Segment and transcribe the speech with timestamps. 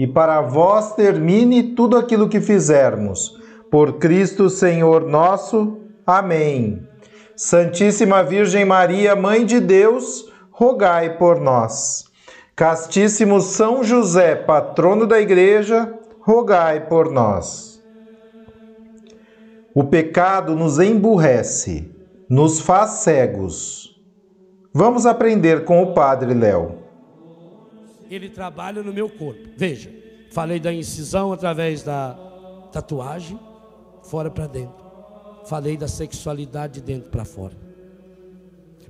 [0.00, 3.38] e para vós termine tudo aquilo que fizermos.
[3.70, 5.76] Por Cristo Senhor nosso.
[6.06, 6.88] Amém.
[7.36, 12.06] Santíssima Virgem Maria, Mãe de Deus, rogai por nós.
[12.56, 15.92] Castíssimo São José, patrono da Igreja,
[16.22, 17.78] rogai por nós.
[19.74, 21.94] O pecado nos emburrece,
[22.26, 24.00] nos faz cegos.
[24.72, 26.79] Vamos aprender com o Padre Léo
[28.10, 29.48] ele trabalha no meu corpo.
[29.56, 29.90] Veja,
[30.32, 32.14] falei da incisão através da
[32.72, 33.38] tatuagem,
[34.02, 34.84] fora para dentro.
[35.46, 37.56] Falei da sexualidade de dentro para fora.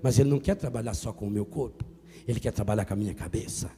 [0.03, 1.85] Mas ele não quer trabalhar só com o meu corpo,
[2.27, 3.71] ele quer trabalhar com a minha cabeça.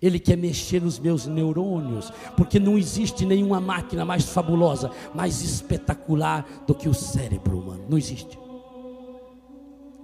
[0.00, 6.64] Ele quer mexer nos meus neurônios, porque não existe nenhuma máquina mais fabulosa, mais espetacular
[6.66, 7.84] do que o cérebro humano.
[7.88, 8.38] Não existe.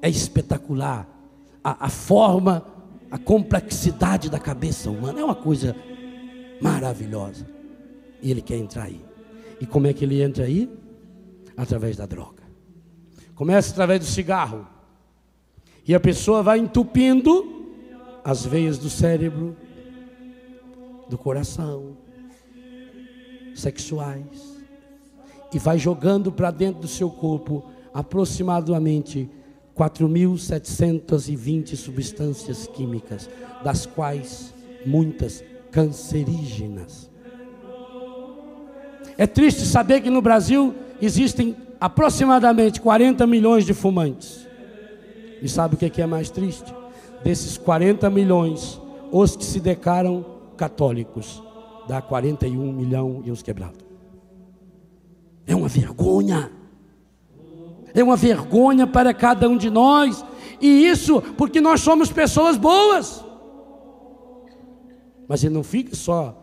[0.03, 1.09] É espetacular
[1.63, 2.65] a, a forma
[3.11, 5.75] a complexidade da cabeça humana é uma coisa
[6.61, 7.47] maravilhosa.
[8.23, 9.01] E ele quer entrar aí.
[9.61, 10.71] E como é que ele entra aí?
[11.57, 12.43] Através da droga.
[13.35, 14.67] Começa através do cigarro.
[15.87, 17.67] E a pessoa vai entupindo
[18.23, 19.57] as veias do cérebro,
[21.09, 21.97] do coração,
[23.55, 24.61] sexuais.
[25.53, 29.29] E vai jogando para dentro do seu corpo aproximadamente
[29.81, 33.31] 4.720 substâncias químicas,
[33.65, 34.53] das quais
[34.85, 37.09] muitas cancerígenas.
[39.17, 44.47] É triste saber que no Brasil existem aproximadamente 40 milhões de fumantes.
[45.41, 46.75] E sabe o que é mais triste?
[47.25, 48.79] Desses 40 milhões,
[49.11, 50.27] os que se declaram
[50.59, 51.43] católicos,
[51.89, 53.81] dá 41 milhões e os quebrados.
[55.47, 56.60] É uma vergonha
[57.95, 60.25] é uma vergonha para cada um de nós,
[60.61, 63.25] e isso porque nós somos pessoas boas.
[65.29, 66.37] Mas ele não fica só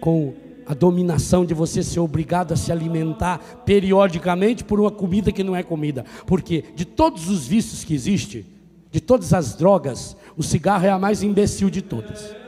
[0.00, 0.34] com
[0.66, 5.56] a dominação de você ser obrigado a se alimentar periodicamente por uma comida que não
[5.56, 8.46] é comida, porque de todos os vícios que existem,
[8.90, 12.40] de todas as drogas, o cigarro é a mais imbecil de todas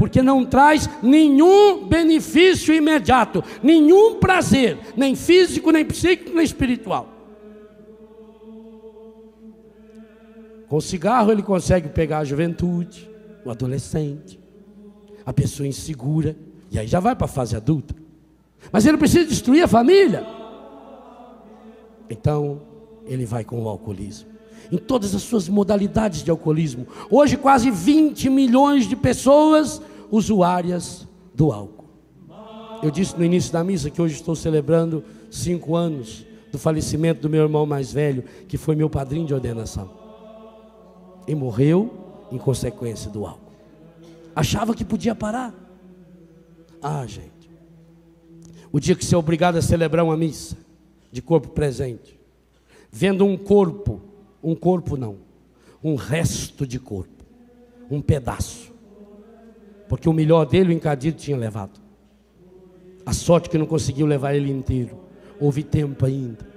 [0.00, 7.06] porque não traz nenhum benefício imediato, nenhum prazer, nem físico, nem psíquico, nem espiritual.
[10.70, 13.10] Com cigarro ele consegue pegar a juventude,
[13.44, 14.40] o adolescente,
[15.26, 16.34] a pessoa insegura,
[16.70, 17.94] e aí já vai para a fase adulta.
[18.72, 20.26] Mas ele precisa destruir a família.
[22.08, 22.62] Então,
[23.04, 24.30] ele vai com o alcoolismo
[24.72, 26.86] em todas as suas modalidades de alcoolismo.
[27.10, 31.88] Hoje, quase 20 milhões de pessoas usuárias do álcool.
[32.82, 37.30] Eu disse no início da missa que hoje estou celebrando cinco anos do falecimento do
[37.30, 39.90] meu irmão mais velho, que foi meu padrinho de ordenação.
[41.26, 43.52] E morreu em consequência do álcool.
[44.34, 45.54] Achava que podia parar.
[46.82, 47.50] Ah, gente.
[48.72, 50.56] O dia que você é obrigado a celebrar uma missa
[51.12, 52.18] de corpo presente,
[52.90, 54.00] vendo um corpo,
[54.42, 55.16] um corpo não,
[55.82, 57.24] um resto de corpo,
[57.90, 58.69] um pedaço
[59.90, 61.80] porque o melhor dele o encadido tinha levado.
[63.04, 64.96] A sorte que não conseguiu levar ele inteiro.
[65.40, 66.48] Houve tempo ainda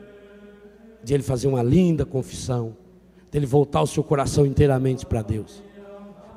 [1.03, 2.77] de ele fazer uma linda confissão,
[3.31, 5.63] dele voltar o seu coração inteiramente para Deus.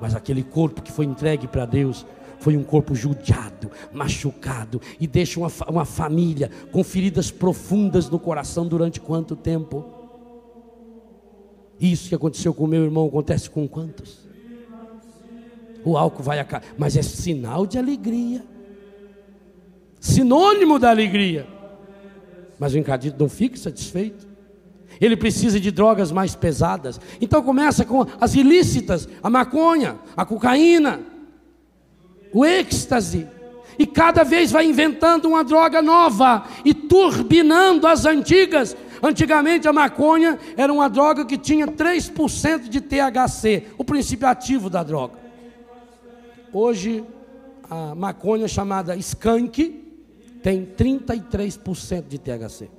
[0.00, 2.06] Mas aquele corpo que foi entregue para Deus
[2.40, 8.66] foi um corpo judiado, machucado e deixa uma, uma família com feridas profundas no coração
[8.66, 9.84] durante quanto tempo?
[11.78, 14.25] Isso que aconteceu com meu irmão acontece com quantos?
[15.86, 16.66] O álcool vai acabar.
[16.76, 18.44] Mas é sinal de alegria.
[20.00, 21.46] Sinônimo da alegria.
[22.58, 24.26] Mas o encadido não fica satisfeito.
[25.00, 27.00] Ele precisa de drogas mais pesadas.
[27.20, 31.00] Então começa com as ilícitas, a maconha, a cocaína,
[32.32, 33.28] o êxtase.
[33.78, 38.76] e cada vez vai inventando uma droga nova e turbinando as antigas.
[39.00, 44.82] Antigamente a maconha era uma droga que tinha 3% de THC, o princípio ativo da
[44.82, 45.25] droga.
[46.58, 47.04] Hoje
[47.68, 49.84] a maconha chamada skunk
[50.42, 52.70] tem 33% de THC.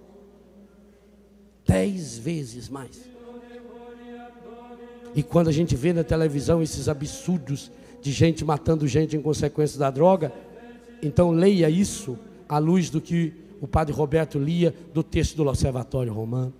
[1.63, 3.07] Dez vezes mais.
[5.13, 7.71] E quando a gente vê na televisão esses absurdos
[8.01, 10.33] de gente matando gente em consequência da droga,
[10.99, 12.17] então leia isso
[12.49, 13.31] à luz do que
[13.61, 16.51] o padre Roberto lia do texto do Observatório Romano.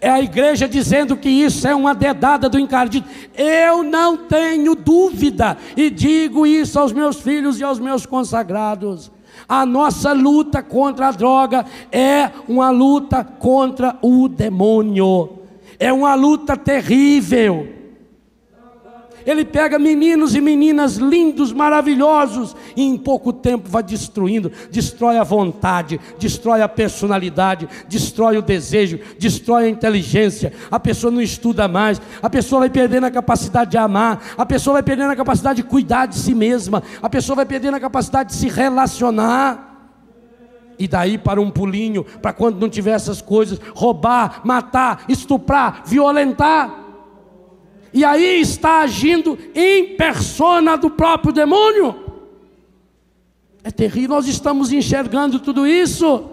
[0.00, 3.06] É a igreja dizendo que isso é uma dedada do encardido.
[3.34, 9.10] Eu não tenho dúvida, e digo isso aos meus filhos e aos meus consagrados.
[9.48, 15.38] A nossa luta contra a droga é uma luta contra o demônio.
[15.78, 17.68] É uma luta terrível.
[19.26, 25.24] Ele pega meninos e meninas lindos, maravilhosos, e em pouco tempo vai destruindo, destrói a
[25.24, 30.52] vontade, destrói a personalidade, destrói o desejo, destrói a inteligência.
[30.70, 34.74] A pessoa não estuda mais, a pessoa vai perdendo a capacidade de amar, a pessoa
[34.74, 38.28] vai perdendo a capacidade de cuidar de si mesma, a pessoa vai perdendo a capacidade
[38.28, 39.72] de se relacionar.
[40.78, 46.85] E daí para um pulinho, para quando não tiver essas coisas, roubar, matar, estuprar, violentar.
[47.96, 51.94] E aí está agindo em persona do próprio demônio.
[53.64, 56.28] É terrível, nós estamos enxergando tudo isso.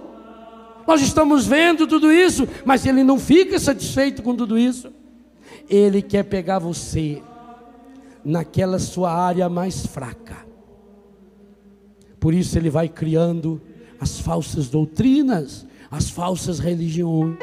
[0.86, 4.92] Nós estamos vendo tudo isso, mas ele não fica satisfeito com tudo isso.
[5.70, 7.24] Ele quer pegar você
[8.26, 10.46] naquela sua área mais fraca.
[12.20, 13.62] Por isso ele vai criando
[14.02, 17.38] as falsas doutrinas, as falsas religiões.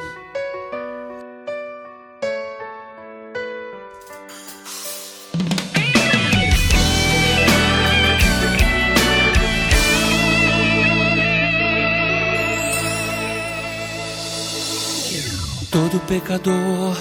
[16.11, 16.97] Pecador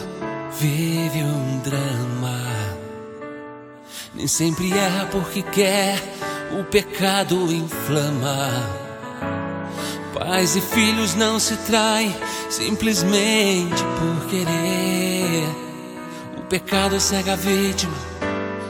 [0.59, 2.37] vive um drama.
[4.13, 5.99] Nem sempre erra porque quer,
[6.51, 8.51] o pecado inflama.
[10.13, 12.15] Pais e filhos não se traem
[12.51, 15.43] simplesmente por querer.
[16.37, 17.97] O pecado cega a vítima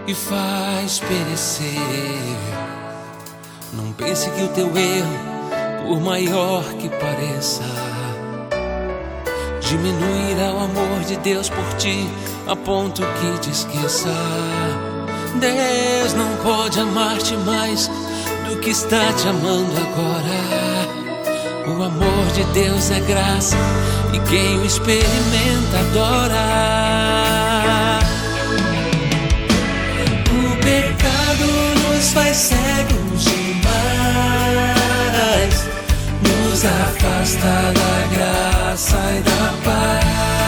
[0.08, 2.38] e faz perecer.
[3.74, 7.89] Não pense que o teu erro, por maior que pareça,
[9.70, 12.10] diminuirá o amor de Deus por ti
[12.48, 14.10] a ponto que te esqueça.
[15.40, 17.88] Deus não pode amar-te mais
[18.48, 20.90] do que está te amando agora.
[21.68, 23.58] O amor de Deus é graça
[24.12, 26.48] e quem o experimenta adora.
[30.32, 31.46] O pecado
[31.94, 33.70] nos faz cegos demais,
[36.24, 40.39] nos afasta da graça e da paz.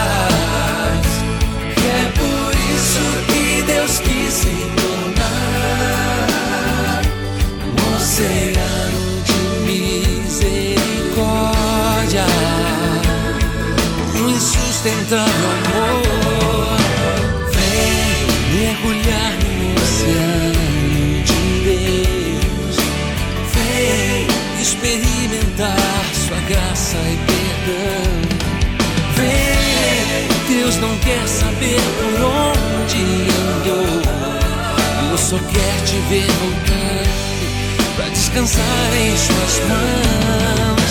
[36.12, 40.90] Ver voltando pra descansar em suas mãos.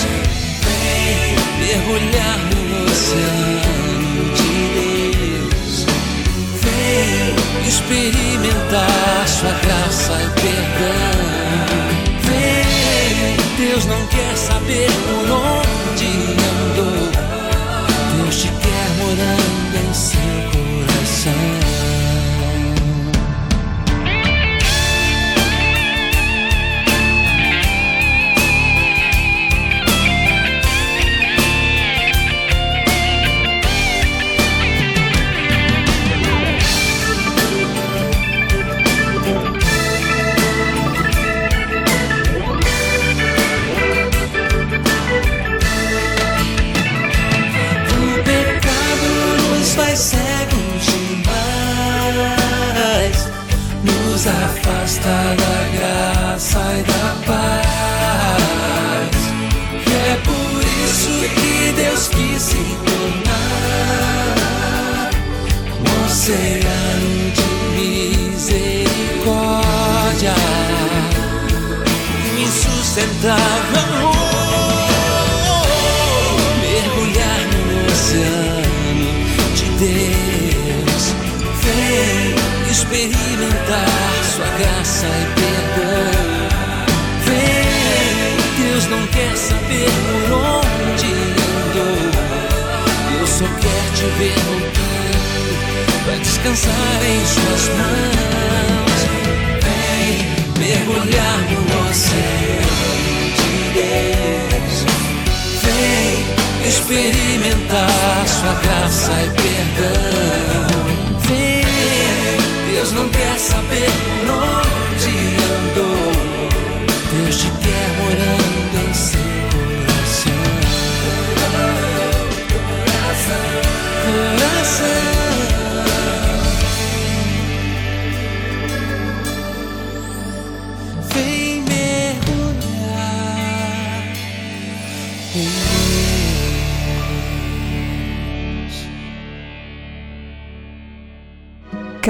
[0.65, 5.85] Vem mergulhar no oceano de Deus.
[6.63, 11.19] Vem experimentar sua graça e perdão.
[12.25, 16.09] Vem, Deus não quer saber por onde
[16.51, 17.11] andou.
[18.17, 21.50] Deus te quer morando em seu coração.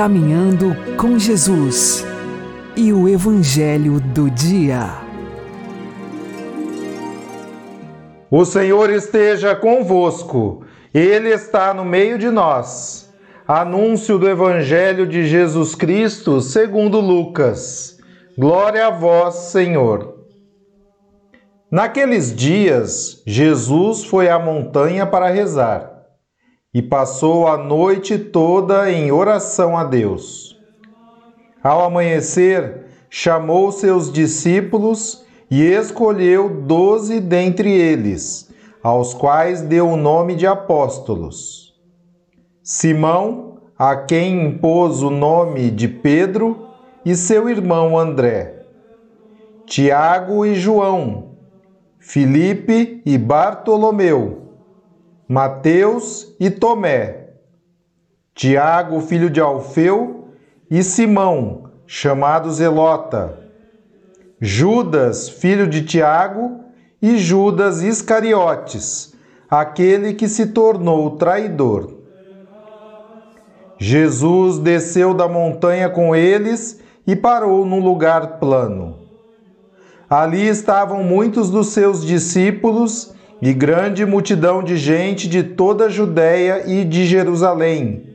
[0.01, 2.03] Caminhando com Jesus
[2.75, 4.89] e o Evangelho do Dia.
[8.31, 13.13] O Senhor esteja convosco, Ele está no meio de nós.
[13.47, 17.99] Anúncio do Evangelho de Jesus Cristo segundo Lucas.
[18.35, 20.15] Glória a vós, Senhor.
[21.69, 25.90] Naqueles dias, Jesus foi à montanha para rezar
[26.73, 30.57] e passou a noite toda em oração a Deus.
[31.61, 38.49] Ao amanhecer, chamou seus discípulos e escolheu doze dentre eles,
[38.81, 41.73] aos quais deu o nome de apóstolos.
[42.63, 46.67] Simão, a quem impôs o nome de Pedro,
[47.03, 48.63] e seu irmão André.
[49.65, 51.31] Tiago e João,
[51.99, 54.50] Filipe e Bartolomeu,
[55.31, 57.29] Mateus e Tomé,
[58.35, 60.27] Tiago, filho de Alfeu,
[60.69, 63.39] e Simão, chamado Zelota,
[64.41, 66.65] Judas, filho de Tiago,
[67.01, 69.15] e Judas Iscariotes,
[69.49, 71.93] aquele que se tornou traidor.
[73.77, 78.97] Jesus desceu da montanha com eles e parou num lugar plano.
[80.09, 86.63] Ali estavam muitos dos seus discípulos e grande multidão de gente de toda a Judéia
[86.67, 88.05] e de Jerusalém,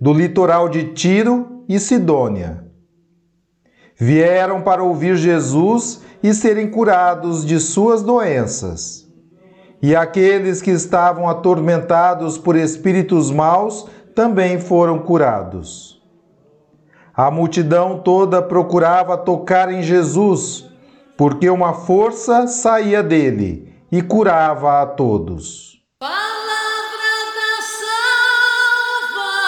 [0.00, 2.64] do litoral de Tiro e Sidônia.
[3.98, 9.06] Vieram para ouvir Jesus e serem curados de suas doenças.
[9.82, 16.00] E aqueles que estavam atormentados por espíritos maus também foram curados.
[17.14, 20.64] A multidão toda procurava tocar em Jesus,
[21.16, 25.78] porque uma força saía dele e curava a todos.
[26.00, 27.60] Palavra da
[29.02, 29.42] salvação.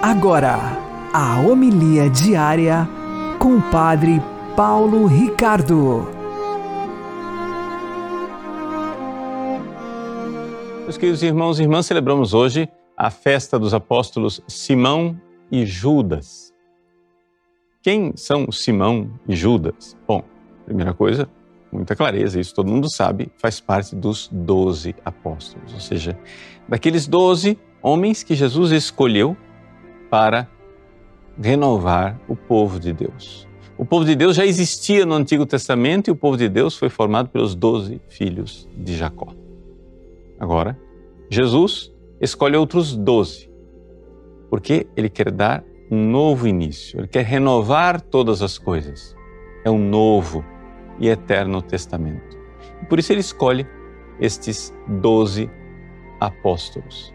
[0.00, 0.56] Agora,
[1.12, 2.88] a homilia diária
[3.40, 4.22] com o Padre
[4.54, 6.17] Paulo Ricardo.
[10.88, 12.66] Meus queridos irmãos e irmãs, celebramos hoje
[12.96, 15.20] a festa dos apóstolos Simão
[15.52, 16.54] e Judas.
[17.82, 19.94] Quem são Simão e Judas?
[20.06, 20.24] Bom,
[20.64, 21.28] primeira coisa,
[21.70, 26.18] muita clareza, isso todo mundo sabe, faz parte dos doze apóstolos, ou seja,
[26.66, 29.36] daqueles doze homens que Jesus escolheu
[30.08, 30.48] para
[31.38, 33.46] renovar o povo de Deus.
[33.76, 36.88] O povo de Deus já existia no Antigo Testamento e o povo de Deus foi
[36.88, 39.34] formado pelos doze filhos de Jacó.
[40.38, 40.78] Agora,
[41.30, 43.50] Jesus escolhe outros doze,
[44.48, 49.16] porque ele quer dar um novo início, ele quer renovar todas as coisas.
[49.64, 50.44] É um novo
[50.98, 52.38] e eterno testamento.
[52.88, 53.66] Por isso ele escolhe
[54.20, 55.50] estes doze
[56.20, 57.12] apóstolos.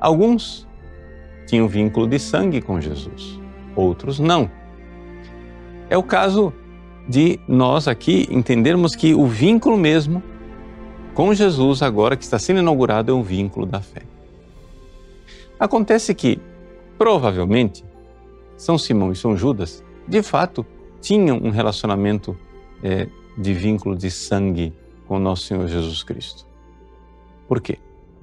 [0.00, 0.66] Alguns
[1.46, 3.40] tinham vínculo de sangue com Jesus,
[3.74, 4.50] outros não.
[5.90, 6.52] É o caso
[7.08, 10.22] de nós aqui entendermos que o vínculo mesmo
[11.18, 14.02] com Jesus, agora que está sendo inaugurado, é um vínculo da fé.
[15.58, 16.40] Acontece que,
[16.96, 17.84] provavelmente,
[18.56, 20.64] São Simão e São Judas, de fato,
[21.00, 22.38] tinham um relacionamento
[22.84, 24.72] é, de vínculo de sangue
[25.08, 26.46] com o nosso Senhor Jesus Cristo.
[27.48, 27.80] Por quê?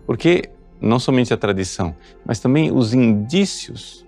[0.08, 0.50] Porque
[0.80, 1.94] não somente a tradição,
[2.26, 4.06] mas também os indícios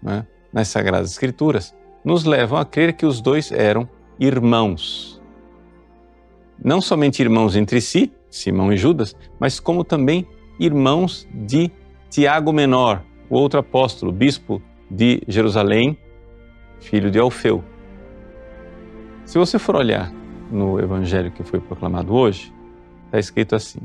[0.00, 5.20] né, nas Sagradas Escrituras nos levam a crer que os dois eram irmãos.
[6.64, 10.26] Não somente irmãos entre si, Simão e Judas, mas como também
[10.58, 11.70] irmãos de
[12.10, 15.98] Tiago Menor, o outro apóstolo, bispo de Jerusalém,
[16.80, 17.62] filho de Alfeu.
[19.24, 20.12] Se você for olhar
[20.50, 22.52] no evangelho que foi proclamado hoje,
[23.06, 23.80] está escrito assim: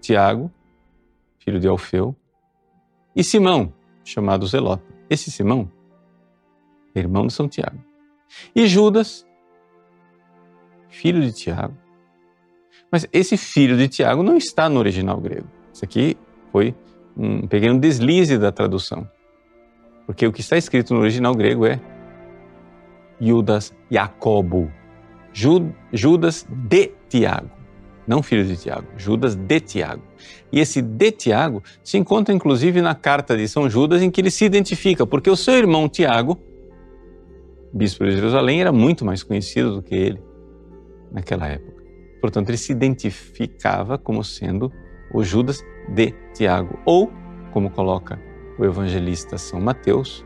[0.00, 0.50] Tiago,
[1.38, 2.16] filho de Alfeu,
[3.14, 3.72] e Simão,
[4.04, 4.84] chamado Zelota.
[5.10, 5.70] Esse Simão
[6.94, 7.78] é irmão de São Tiago.
[8.54, 9.26] E Judas,
[10.88, 11.76] filho de Tiago.
[12.92, 15.46] Mas esse filho de Tiago não está no original grego.
[15.72, 16.14] Isso aqui
[16.52, 16.74] foi
[17.16, 19.08] um pequeno deslize da tradução.
[20.04, 21.80] Porque o que está escrito no original grego é
[23.18, 24.70] Judas Jacobo.
[25.32, 27.50] Judas de Tiago.
[28.06, 30.02] Não filho de Tiago, Judas de Tiago.
[30.50, 34.30] E esse de Tiago se encontra inclusive na carta de São Judas, em que ele
[34.30, 36.38] se identifica, porque o seu irmão Tiago,
[37.72, 40.20] bispo de Jerusalém, era muito mais conhecido do que ele
[41.10, 41.81] naquela época.
[42.22, 44.72] Portanto, ele se identificava como sendo
[45.12, 47.12] o Judas de Tiago, ou,
[47.50, 48.18] como coloca
[48.56, 50.24] o evangelista São Mateus,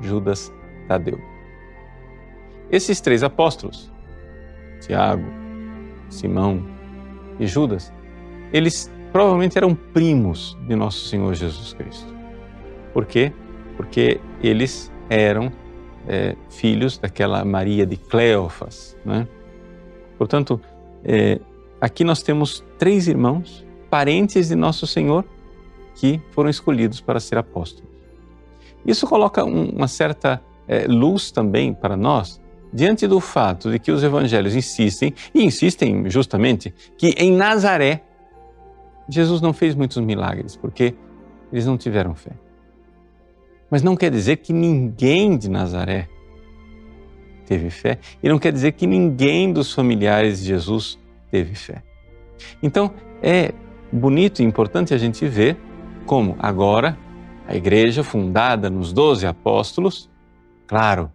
[0.00, 0.52] Judas
[0.86, 1.18] Tadeu.
[2.70, 3.92] Esses três apóstolos,
[4.80, 5.26] Tiago,
[6.08, 6.64] Simão
[7.40, 7.92] e Judas,
[8.52, 12.14] eles provavelmente eram primos de nosso Senhor Jesus Cristo.
[12.92, 13.32] Por quê?
[13.76, 15.50] Porque eles eram
[16.06, 18.96] é, filhos daquela Maria de Cleófas.
[19.04, 19.26] Né?
[20.16, 20.60] Portanto,
[21.06, 21.40] é,
[21.80, 25.24] aqui nós temos três irmãos, parentes de nosso Senhor,
[25.94, 27.88] que foram escolhidos para ser apóstolos.
[28.84, 32.40] Isso coloca uma certa é, luz também para nós,
[32.72, 38.02] diante do fato de que os evangelhos insistem, e insistem justamente, que em Nazaré
[39.08, 40.94] Jesus não fez muitos milagres, porque
[41.52, 42.32] eles não tiveram fé.
[43.70, 46.08] Mas não quer dizer que ninguém de Nazaré
[47.46, 50.98] teve fé, e não quer dizer que ninguém dos familiares de Jesus
[51.30, 51.82] teve fé.
[52.62, 53.52] Então, é
[53.92, 55.56] bonito e importante a gente ver
[56.04, 56.98] como agora
[57.46, 60.10] a igreja fundada nos doze apóstolos,
[60.66, 61.12] claro,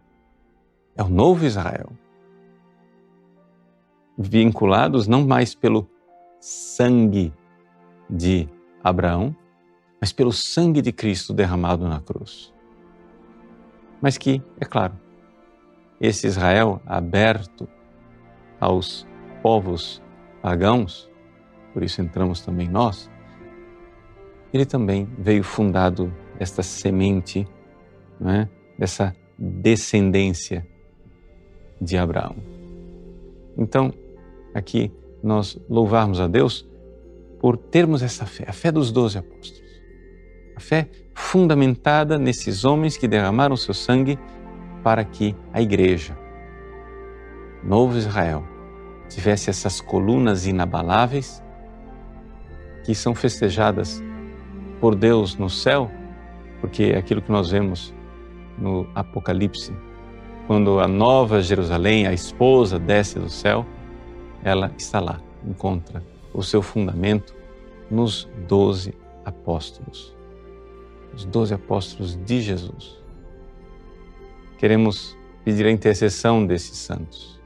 [0.95, 1.89] é o novo Israel,
[4.17, 5.89] vinculados não mais pelo
[6.39, 7.33] sangue
[8.09, 8.47] de
[8.83, 9.35] Abraão,
[9.99, 12.53] mas pelo sangue de Cristo derramado na cruz.
[14.01, 14.93] Mas que, é claro,
[16.01, 17.69] esse Israel aberto
[18.59, 19.07] aos
[19.43, 20.01] povos
[20.41, 21.07] pagãos,
[21.73, 23.09] por isso entramos também nós,
[24.51, 27.47] ele também veio fundado esta semente,
[28.19, 30.67] né, dessa descendência
[31.79, 32.35] de Abraão.
[33.57, 33.93] Então,
[34.53, 34.91] aqui
[35.23, 36.67] nós louvarmos a Deus
[37.39, 39.61] por termos essa fé, a fé dos doze apóstolos.
[40.55, 44.17] A fé fundamentada nesses homens que derramaram seu sangue
[44.83, 46.17] para que a igreja,
[47.63, 48.43] novo Israel,
[49.09, 51.43] tivesse essas colunas inabaláveis
[52.83, 54.01] que são festejadas
[54.79, 55.91] por Deus no céu,
[56.59, 57.93] porque é aquilo que nós vemos
[58.57, 59.73] no Apocalipse,
[60.47, 63.65] quando a nova Jerusalém, a esposa, desce do céu,
[64.43, 67.35] ela está lá, encontra o seu fundamento
[67.89, 68.93] nos doze
[69.25, 70.15] apóstolos,
[71.13, 73.00] os doze apóstolos de Jesus.
[74.61, 77.41] Queremos pedir a intercessão desses santos,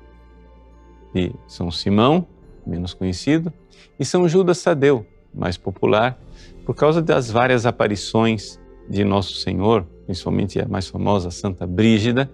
[1.14, 2.28] de São Simão,
[2.68, 3.54] menos conhecido,
[3.98, 6.20] e São Judas Tadeu, mais popular,
[6.66, 12.30] por causa das várias aparições de Nosso Senhor, principalmente a mais famosa Santa Brígida,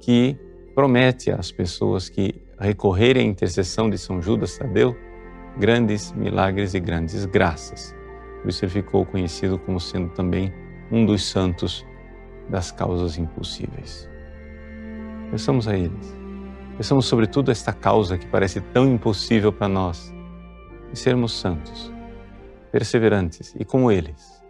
[0.00, 0.36] que
[0.74, 4.96] promete às pessoas que recorrerem à intercessão de São Judas Tadeu
[5.60, 7.94] grandes milagres e grandes graças.
[8.42, 10.52] Por isso ele ficou conhecido como sendo também
[10.90, 11.86] um dos santos
[12.48, 14.07] das causas impossíveis.
[15.30, 16.16] Pensamos a eles.
[16.76, 20.14] Pensamos sobretudo a esta causa que parece tão impossível para nós,
[20.92, 21.92] de sermos santos
[22.70, 24.42] perseverantes e, como eles,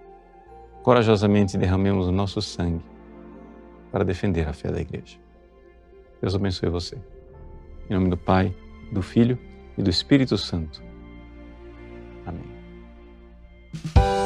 [0.82, 2.84] corajosamente derramemos o nosso sangue
[3.90, 5.18] para defender a fé da igreja.
[6.20, 6.98] Deus abençoe você.
[7.88, 8.54] Em nome do Pai,
[8.92, 9.38] do Filho
[9.76, 10.82] e do Espírito Santo.
[12.26, 14.17] Amém.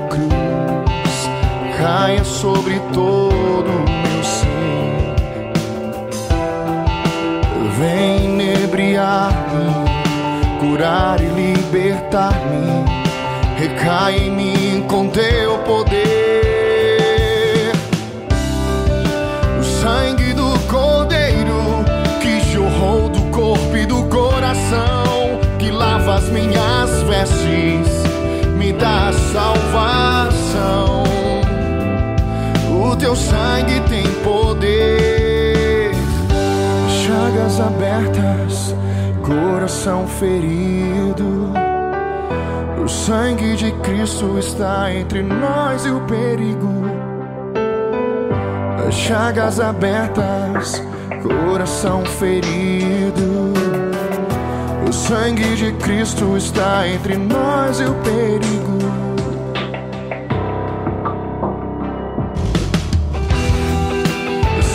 [0.00, 1.30] cruz
[1.78, 5.14] caia sobre todo o meu ser.
[7.78, 9.66] Vem inebriar-me,
[10.60, 12.84] curar e libertar-me.
[13.58, 16.00] Recai em mim com teu poder.
[19.58, 21.84] O sangue do Cordeiro
[22.20, 28.02] que jorrou do corpo e do coração, que lava as minhas vestes
[28.62, 29.61] me dá salvação.
[33.12, 35.92] Teu sangue tem poder,
[36.88, 38.74] chagas abertas,
[39.22, 41.52] coração ferido.
[42.82, 46.72] O sangue de Cristo está entre nós e o perigo.
[48.90, 50.82] Chagas abertas,
[51.22, 53.52] coração ferido.
[54.88, 59.11] O sangue de Cristo está entre nós e o perigo.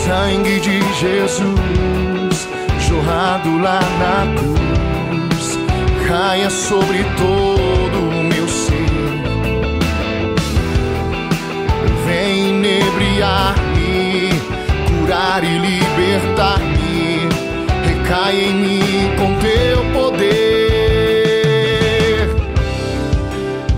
[0.08, 2.48] Sangue de Jesus
[2.88, 5.58] jorrado lá na cruz
[6.08, 8.88] caia sobre todo o meu ser.
[12.06, 14.30] Vem inebriar-me,
[14.88, 17.28] curar e libertar-me.
[17.86, 20.24] Recai em mim com teu poder.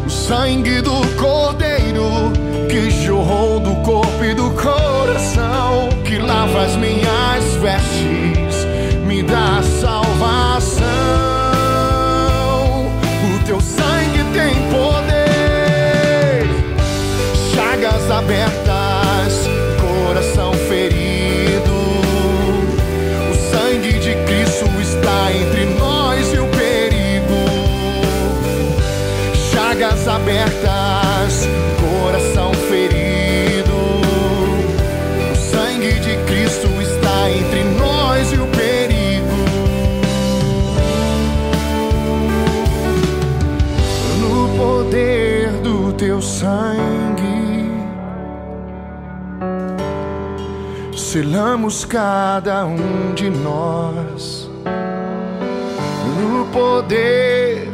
[0.07, 2.33] O sangue do Cordeiro
[2.71, 4.90] que jorrou do corpo e do coração,
[6.61, 6.90] que lava
[51.11, 54.49] selamos cada um de nós.
[56.07, 57.69] No poder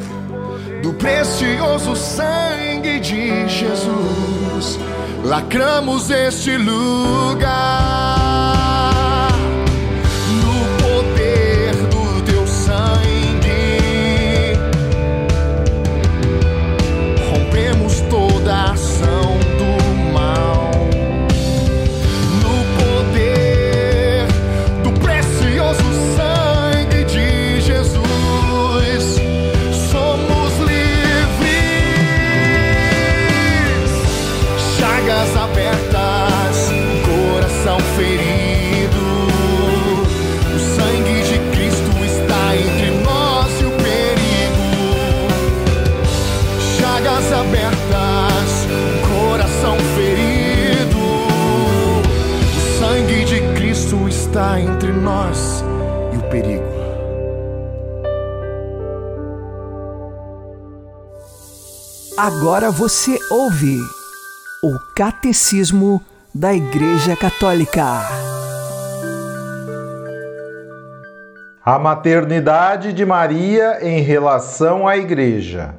[0.83, 4.79] do precioso sangue de Jesus,
[5.23, 7.96] lacramos este lugar.
[62.19, 63.79] Agora você ouve
[64.65, 66.01] o Catecismo
[66.35, 67.85] da Igreja Católica.
[71.63, 75.75] A maternidade de Maria em relação à Igreja,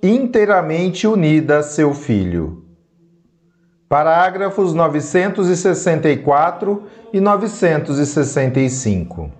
[0.00, 2.64] inteiramente unida a seu filho.
[3.88, 9.32] Parágrafos 964 e 965.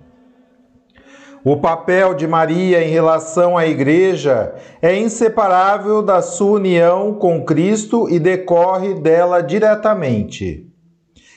[1.49, 8.09] O papel de Maria em relação à Igreja é inseparável da sua união com Cristo
[8.09, 10.67] e decorre dela diretamente.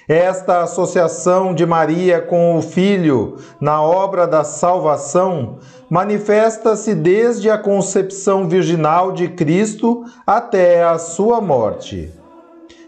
[0.09, 8.49] Esta associação de Maria com o Filho na obra da salvação manifesta-se desde a concepção
[8.49, 12.12] virginal de Cristo até a sua morte.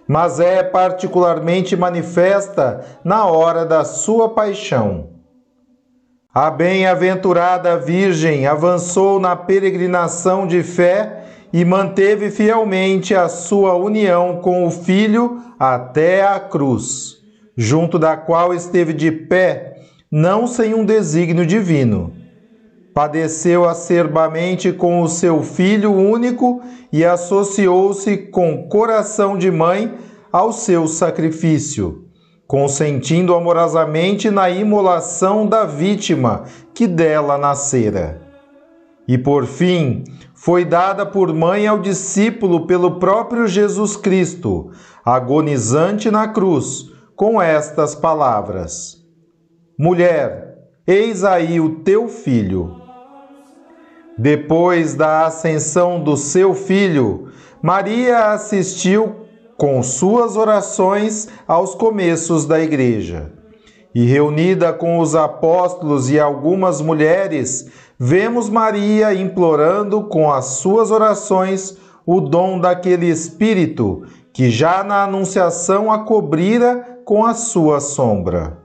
[0.08, 5.11] Mas é particularmente manifesta na hora da sua paixão.
[6.34, 14.66] A bem-aventurada Virgem avançou na peregrinação de fé e manteve fielmente a sua união com
[14.66, 17.18] o Filho até a cruz,
[17.54, 19.74] junto da qual esteve de pé,
[20.10, 22.14] não sem um desígnio divino.
[22.94, 29.98] Padeceu acerbamente com o seu Filho único e associou-se com coração de mãe
[30.32, 32.10] ao seu sacrifício
[32.52, 38.20] consentindo amorosamente na imolação da vítima que dela nascera.
[39.08, 44.70] E por fim, foi dada por mãe ao discípulo pelo próprio Jesus Cristo,
[45.02, 48.98] agonizante na cruz, com estas palavras:
[49.78, 52.76] Mulher, eis aí o teu filho.
[54.18, 59.21] Depois da ascensão do seu filho, Maria assistiu
[59.62, 63.32] com suas orações aos começos da Igreja.
[63.94, 71.78] E reunida com os apóstolos e algumas mulheres, vemos Maria implorando com as suas orações
[72.04, 78.61] o dom daquele Espírito que já na Anunciação a cobrira com a sua sombra.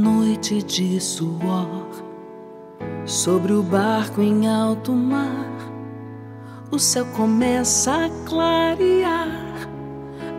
[0.00, 1.86] Noite de suor,
[3.04, 5.50] sobre o barco em alto mar,
[6.70, 9.68] o céu começa a clarear.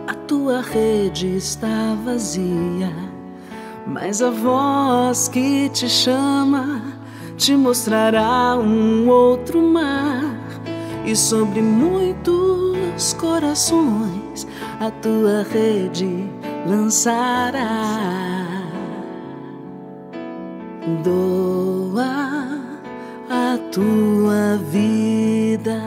[0.08, 2.92] A tua rede está vazia,
[3.86, 6.82] mas a voz que te chama
[7.36, 10.40] te mostrará um outro mar.
[11.04, 14.46] E sobre muitos corações
[14.80, 16.28] a tua rede
[16.66, 18.21] lançará.
[21.02, 22.48] Doa
[23.30, 25.80] a tua vida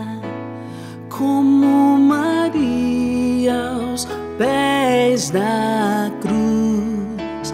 [1.09, 7.53] como Maria aos pés da cruz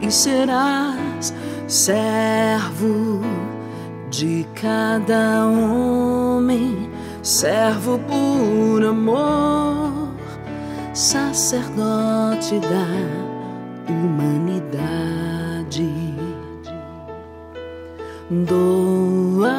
[0.00, 1.32] e serás
[1.66, 3.20] servo
[4.10, 6.90] de cada homem,
[7.22, 10.08] servo por amor,
[10.92, 13.27] sacerdote da
[18.30, 19.50] doa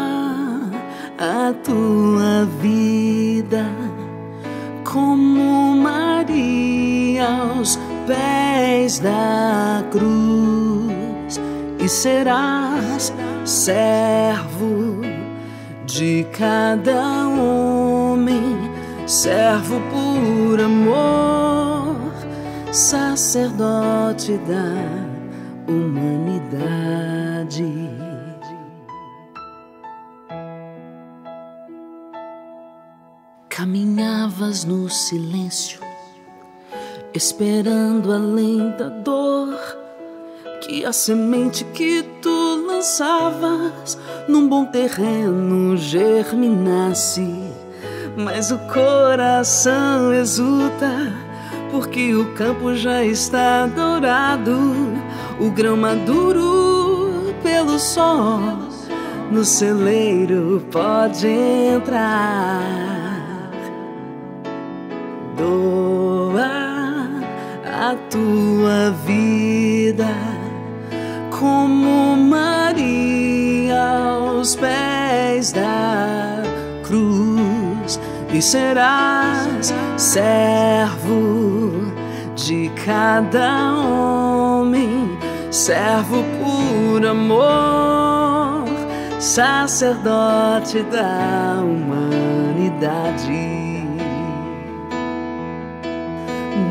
[1.17, 3.65] a tua vida
[4.83, 11.39] como Maria aos pés da cruz
[11.79, 13.11] e serás
[13.43, 15.01] servo
[15.85, 18.71] de cada homem,
[19.07, 21.95] servo por amor,
[22.71, 24.75] sacerdote da
[25.67, 26.39] humanidade.
[33.59, 35.81] Caminhavas no silêncio,
[37.13, 39.53] esperando além da dor
[40.61, 43.97] que a semente que tu lançavas
[44.29, 47.27] num bom terreno germinasse.
[48.15, 51.11] Mas o coração exulta,
[51.69, 54.57] porque o campo já está dourado,
[55.37, 58.39] o grão maduro pelo sol,
[59.29, 62.98] no celeiro pode entrar
[65.39, 67.07] doa
[67.65, 70.13] a tua vida
[71.31, 76.43] como Maria aos pés da
[76.85, 77.99] cruz
[78.33, 81.71] e serás servo
[82.35, 85.17] de cada homem,
[85.49, 88.65] servo por amor,
[89.19, 93.29] sacerdote da humanidade.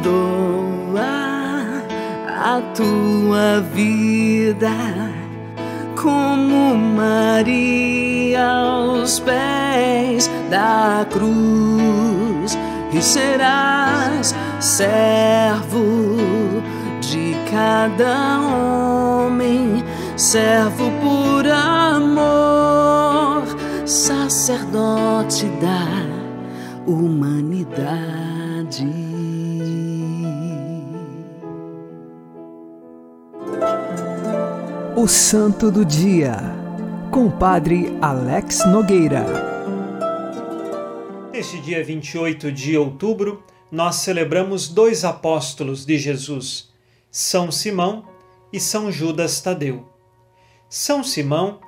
[0.02, 1.82] Doa
[2.26, 4.70] a tua vida
[6.00, 12.56] como Maria aos pés da cruz
[12.92, 16.16] e serás servo
[17.00, 19.84] de cada homem,
[20.16, 23.44] servo por amor,
[23.84, 25.87] sacerdote da
[26.87, 28.27] humanidade.
[35.00, 36.34] O Santo do Dia,
[37.12, 39.24] com o Padre Alex Nogueira.
[41.32, 46.70] Neste dia 28 de outubro, nós celebramos dois apóstolos de Jesus,
[47.12, 48.08] São Simão
[48.52, 49.88] e São Judas Tadeu.
[50.68, 51.61] São Simão,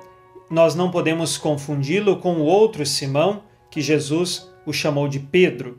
[0.51, 5.79] nós não podemos confundi-lo com o outro Simão, que Jesus o chamou de Pedro.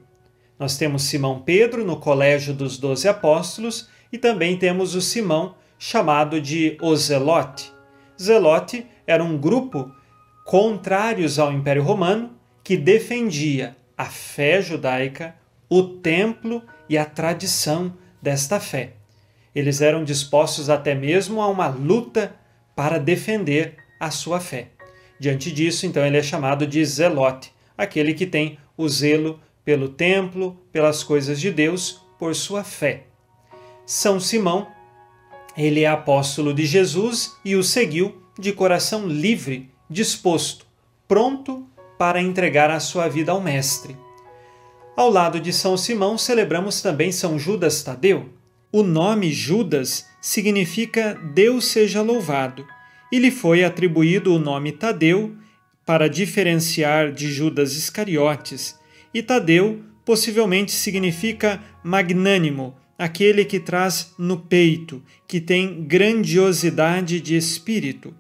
[0.57, 6.39] Nós temos Simão Pedro no Colégio dos Doze Apóstolos e também temos o Simão chamado
[6.39, 7.73] de o Zelote.
[8.21, 9.91] Zelote era um grupo
[10.45, 15.35] contrários ao Império Romano que defendia a fé judaica,
[15.67, 18.93] o templo e a tradição desta fé.
[19.55, 22.35] Eles eram dispostos até mesmo a uma luta
[22.75, 24.67] para defender a sua fé.
[25.19, 30.61] Diante disso, então, ele é chamado de Zelote, aquele que tem o zelo pelo templo,
[30.71, 33.05] pelas coisas de Deus, por sua fé.
[33.83, 34.67] São Simão
[35.57, 40.65] ele é apóstolo de Jesus e o seguiu de coração livre, disposto,
[41.07, 43.95] pronto para entregar a sua vida ao Mestre.
[44.95, 48.29] Ao lado de São Simão, celebramos também São Judas Tadeu.
[48.71, 52.65] O nome Judas significa Deus seja louvado,
[53.11, 55.35] e lhe foi atribuído o nome Tadeu
[55.85, 58.79] para diferenciar de Judas Iscariotes,
[59.13, 68.13] E Tadeu possivelmente significa magnânimo, aquele que traz no peito, que tem grandiosidade de espírito.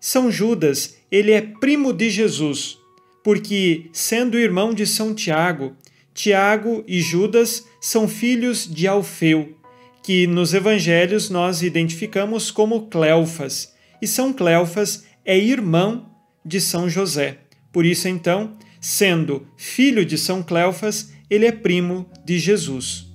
[0.00, 2.78] São Judas, ele é primo de Jesus,
[3.24, 5.76] porque, sendo irmão de São Tiago,
[6.14, 9.56] Tiago e Judas são filhos de Alfeu,
[10.04, 16.08] que nos evangelhos nós identificamos como Cleofas, e São Cleofas é irmão
[16.46, 17.38] de São José.
[17.72, 23.11] Por isso, então, sendo filho de São Cleofas, ele é primo de Jesus.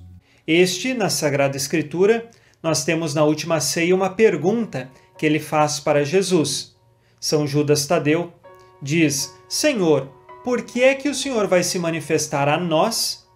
[0.48, 2.30] Este, na Sagrada Escritura,
[2.62, 6.74] nós temos na última ceia uma pergunta que ele faz para Jesus.
[7.20, 8.32] São Judas Tadeu
[8.80, 10.10] diz: Senhor,
[10.42, 13.28] por que é que o Senhor vai se manifestar a nós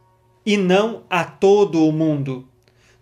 [0.46, 2.48] e não a todo o mundo?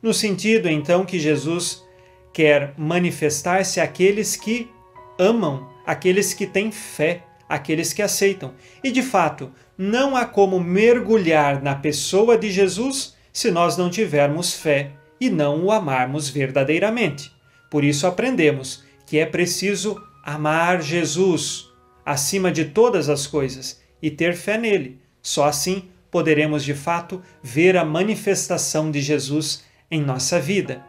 [0.03, 1.85] No sentido, então, que Jesus
[2.33, 4.69] quer manifestar-se àqueles que
[5.21, 8.55] amam, aqueles que têm fé, aqueles que aceitam.
[8.83, 14.55] E de fato, não há como mergulhar na pessoa de Jesus se nós não tivermos
[14.55, 17.31] fé e não o amarmos verdadeiramente.
[17.71, 21.69] Por isso aprendemos que é preciso amar Jesus
[22.05, 24.99] acima de todas as coisas e ter fé nele.
[25.23, 30.85] Só assim poderemos de fato ver a manifestação de Jesus em nossa vida.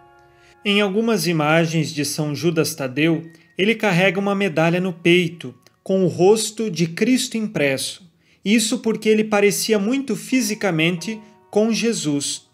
[0.63, 3.23] Em algumas imagens de São Judas Tadeu,
[3.57, 8.09] ele carrega uma medalha no peito, com o rosto de Cristo impresso.
[8.43, 11.19] Isso porque ele parecia muito fisicamente
[11.51, 12.49] com Jesus.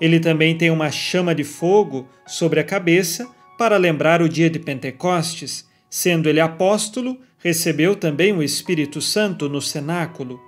[0.00, 3.26] Ele também tem uma chama de fogo sobre a cabeça
[3.58, 9.60] para lembrar o dia de Pentecostes, sendo ele apóstolo, recebeu também o Espírito Santo no
[9.60, 10.40] cenáculo.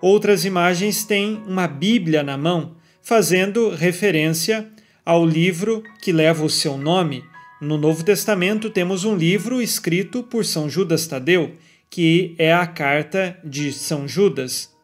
[0.00, 4.68] Outras imagens têm uma Bíblia na mão, fazendo referência
[5.04, 7.24] ao livro que leva o seu nome.
[7.60, 11.54] No Novo Testamento temos um livro escrito por São Judas Tadeu,
[11.88, 14.75] que é a carta de São Judas.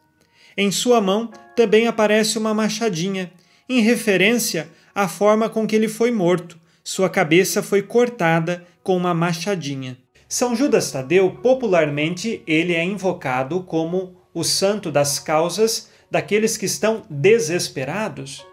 [0.57, 3.31] Em sua mão também aparece uma machadinha,
[3.67, 6.57] em referência à forma com que ele foi morto.
[6.83, 9.97] Sua cabeça foi cortada com uma machadinha.
[10.27, 17.03] São Judas Tadeu, popularmente, ele é invocado como o santo das causas daqueles que estão
[17.09, 18.45] desesperados.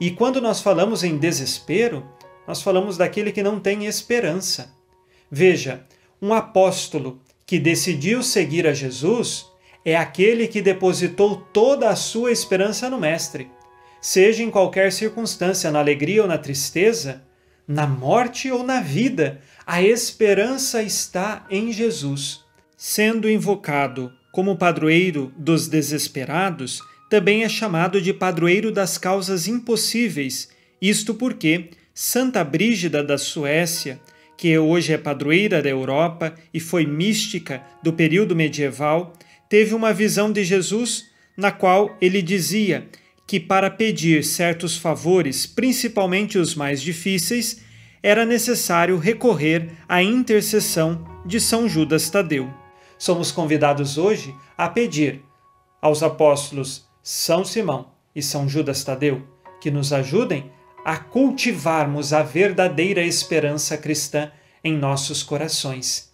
[0.00, 2.06] E quando nós falamos em desespero,
[2.46, 4.74] nós falamos daquele que não tem esperança.
[5.30, 5.84] Veja,
[6.20, 9.46] um apóstolo que decidiu seguir a Jesus
[9.84, 13.50] é aquele que depositou toda a sua esperança no Mestre.
[14.00, 17.22] Seja em qualquer circunstância, na alegria ou na tristeza,
[17.66, 22.40] na morte ou na vida, a esperança está em Jesus.
[22.76, 30.48] Sendo invocado como padroeiro dos desesperados, também é chamado de padroeiro das causas impossíveis,
[30.82, 34.00] isto porque Santa Brígida da Suécia,
[34.36, 39.14] que hoje é padroeira da Europa e foi mística do período medieval,
[39.54, 42.88] teve uma visão de Jesus na qual ele dizia
[43.24, 47.60] que para pedir certos favores, principalmente os mais difíceis,
[48.02, 52.52] era necessário recorrer à intercessão de São Judas Tadeu.
[52.98, 55.22] Somos convidados hoje a pedir
[55.80, 59.22] aos apóstolos são Simão e São Judas Tadeu,
[59.60, 60.50] que nos ajudem
[60.84, 64.32] a cultivarmos a verdadeira esperança cristã
[64.64, 66.12] em nossos corações.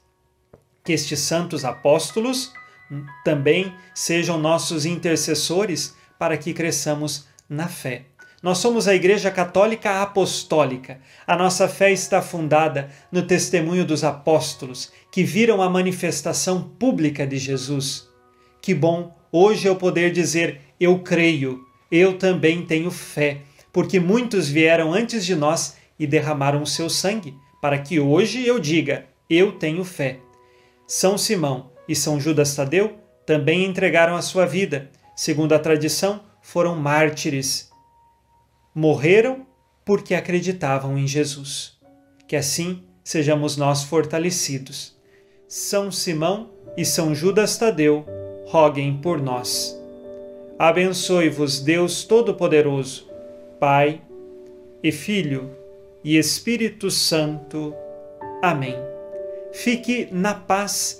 [0.85, 2.53] Que estes santos apóstolos
[3.24, 8.05] também sejam nossos intercessores para que cresçamos na fé.
[8.42, 10.98] Nós somos a Igreja Católica Apostólica.
[11.26, 17.37] A nossa fé está fundada no testemunho dos apóstolos que viram a manifestação pública de
[17.37, 18.09] Jesus.
[18.62, 24.94] Que bom hoje eu poder dizer eu creio, eu também tenho fé, porque muitos vieram
[24.94, 29.85] antes de nós e derramaram o seu sangue, para que hoje eu diga: eu tenho
[29.85, 30.18] fé.
[30.87, 34.88] São Simão e São Judas Tadeu também entregaram a sua vida.
[35.16, 37.68] Segundo a tradição, foram mártires.
[38.72, 39.44] Morreram
[39.85, 41.76] porque acreditavam em Jesus.
[42.29, 44.97] Que assim sejamos nós fortalecidos.
[45.49, 48.07] São Simão e São Judas Tadeu,
[48.47, 49.76] roguem por nós.
[50.57, 53.11] Abençoe-vos Deus Todo-Poderoso,
[53.59, 54.01] Pai
[54.80, 55.51] e Filho
[56.05, 57.74] e Espírito Santo.
[58.41, 58.76] Amém.
[59.53, 60.99] Fique na paz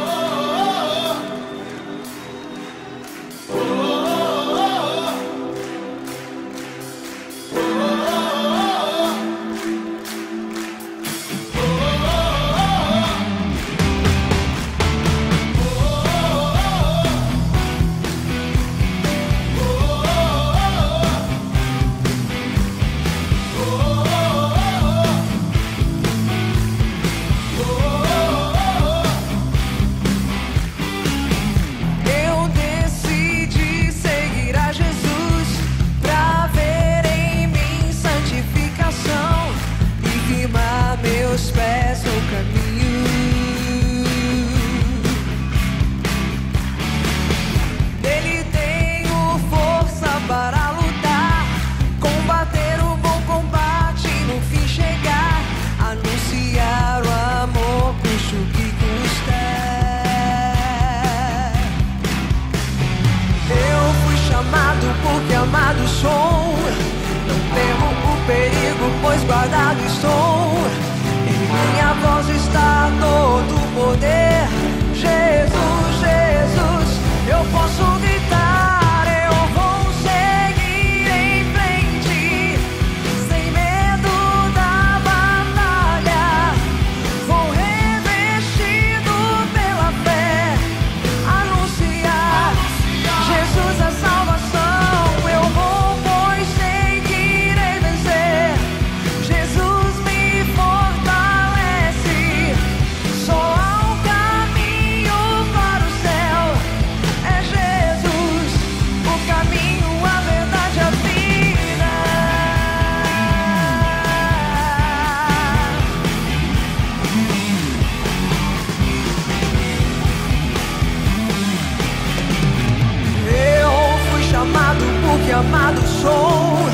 [125.41, 126.69] Porque amado sou.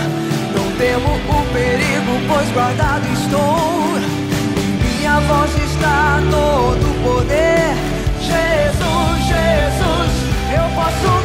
[0.55, 3.97] Não temo o perigo, pois guardado estou.
[4.57, 7.75] Em minha voz está todo o poder.
[8.19, 10.11] Jesus, Jesus,
[10.53, 11.16] eu posso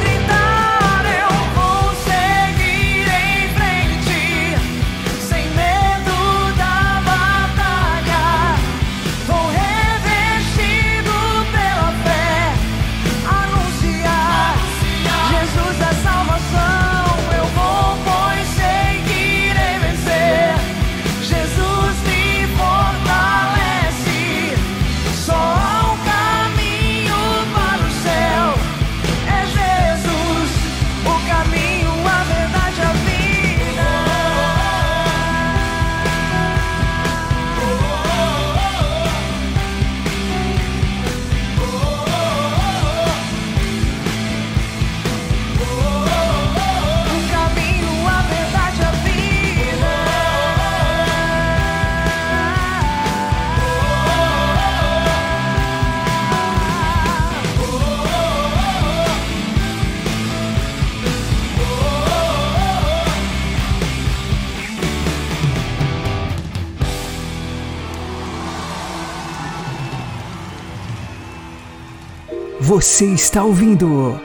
[72.74, 74.18] Você está ouvindo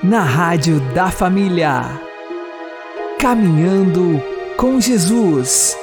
[0.00, 2.00] na Rádio da Família.
[3.18, 4.22] Caminhando
[4.56, 5.76] com Jesus.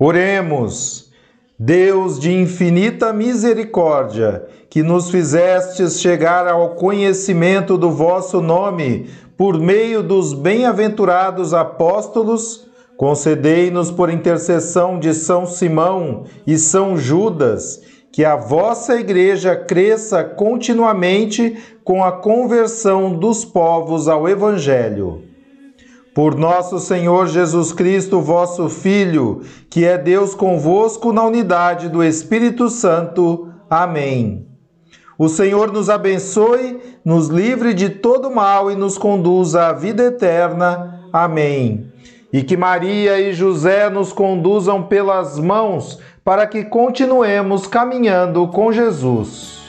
[0.00, 1.12] Oremos.
[1.56, 10.02] Deus de infinita misericórdia, que nos fizestes chegar ao conhecimento do vosso nome por meio
[10.02, 12.66] dos bem-aventurados apóstolos,
[12.96, 17.80] concedei-nos por intercessão de São Simão e São Judas,
[18.16, 21.54] que a vossa igreja cresça continuamente
[21.84, 25.22] com a conversão dos povos ao evangelho
[26.14, 32.70] por nosso Senhor Jesus Cristo, vosso Filho, que é Deus convosco na unidade do Espírito
[32.70, 33.50] Santo.
[33.68, 34.46] Amém.
[35.18, 41.06] O Senhor nos abençoe, nos livre de todo mal e nos conduza à vida eterna.
[41.12, 41.92] Amém.
[42.32, 49.60] E que Maria e José nos conduzam pelas mãos para que continuemos caminhando com Jesus.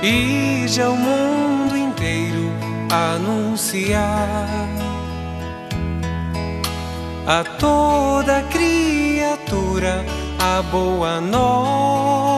[0.00, 2.52] Ide ao mundo inteiro
[2.88, 4.46] anunciar
[7.26, 10.04] a toda criatura
[10.38, 12.35] a boa nova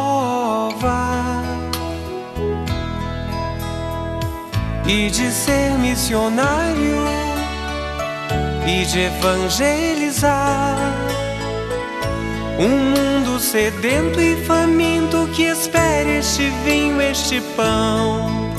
[4.88, 6.96] e de ser missionário
[8.66, 10.78] e de evangelizar.
[12.58, 18.50] Um mundo sedento e faminto que espere este vinho, este pão,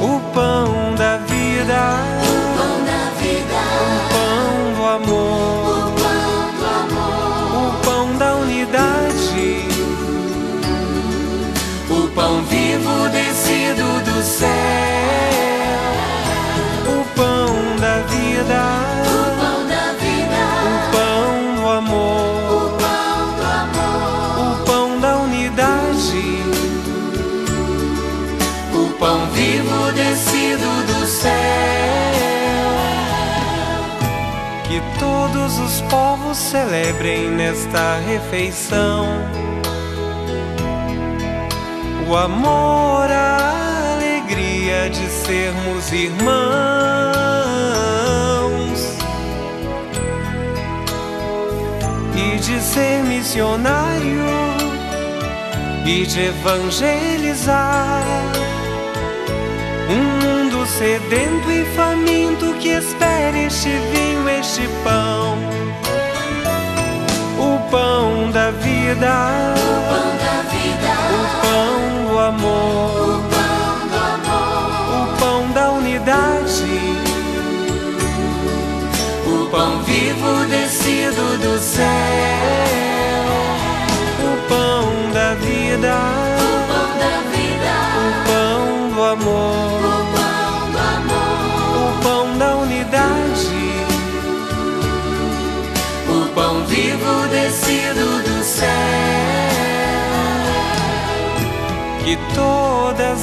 [0.00, 6.64] o pão da vida, O pão da vida, o pão do amor, o pão do
[6.80, 9.66] amor, o pão da unidade,
[11.90, 13.47] o pão vivo descido
[36.48, 39.06] celebrem nesta refeição.
[42.08, 47.28] O amor, a alegria de sermos irmãos.
[52.18, 54.26] e de ser missionário
[55.86, 58.02] e de evangelizar.
[59.88, 65.38] Um mundo sedento e faminto que espera este vinho, este pão,
[67.70, 69.12] pão da vida,
[69.56, 75.70] O pão da vida, o pão do amor, o pão do amor, o pão da
[75.72, 76.78] unidade,
[79.26, 81.84] o pão vivo descido do céu.
[84.24, 85.94] o pão da vida,
[86.38, 89.77] O pão da vida, o pão do amor.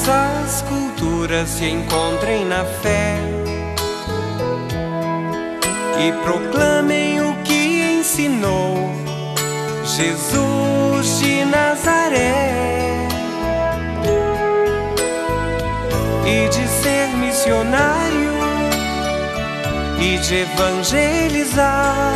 [0.08, 3.18] As culturas se encontrem na fé
[6.00, 8.94] e proclamem o que ensinou
[9.84, 13.08] Jesus de Nazaré.
[16.28, 18.36] E de ser missionário
[20.00, 22.14] e de evangelizar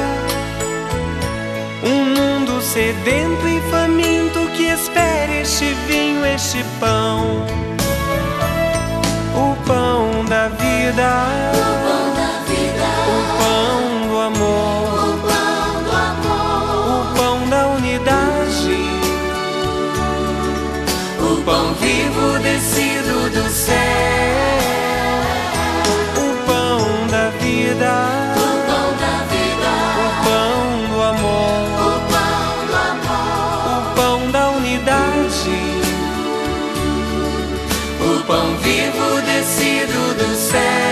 [1.83, 7.45] um mundo sedento e faminto que espera este vinho, este pão
[10.39, 11.09] da vida,
[11.51, 14.89] O pão da vida, o pão do amor,
[16.87, 18.81] o pão da unidade,
[21.19, 23.75] o pão vivo descido do céu.
[26.15, 27.93] o pão da vida,
[28.37, 29.71] O pão da vida,
[30.03, 35.59] o pão do amor, o pão do amor, o pão da unidade,
[37.99, 39.78] o pão vivo descido
[40.49, 40.88] do céu.